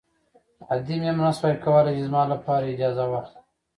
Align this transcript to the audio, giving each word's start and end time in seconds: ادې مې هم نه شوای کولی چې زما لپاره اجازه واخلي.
ادې 0.73 0.95
مې 1.01 1.09
هم 1.11 1.17
نه 1.25 1.31
شوای 1.37 1.55
کولی 1.65 1.91
چې 1.97 2.03
زما 2.09 2.21
لپاره 2.33 2.63
اجازه 2.73 3.03
واخلي. 3.07 3.39